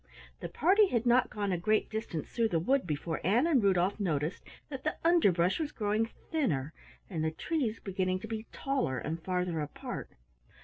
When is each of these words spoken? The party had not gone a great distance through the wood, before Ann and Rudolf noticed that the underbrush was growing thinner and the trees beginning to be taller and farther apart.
The 0.39 0.49
party 0.49 0.87
had 0.87 1.05
not 1.05 1.29
gone 1.29 1.51
a 1.51 1.59
great 1.59 1.87
distance 1.87 2.27
through 2.27 2.47
the 2.49 2.57
wood, 2.59 2.87
before 2.87 3.21
Ann 3.23 3.45
and 3.45 3.61
Rudolf 3.61 3.99
noticed 3.99 4.41
that 4.69 4.83
the 4.83 4.95
underbrush 5.05 5.59
was 5.59 5.71
growing 5.71 6.07
thinner 6.31 6.73
and 7.07 7.23
the 7.23 7.29
trees 7.29 7.79
beginning 7.79 8.19
to 8.21 8.27
be 8.27 8.47
taller 8.51 8.97
and 8.97 9.21
farther 9.21 9.61
apart. 9.61 10.09